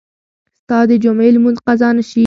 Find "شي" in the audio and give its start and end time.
2.09-2.19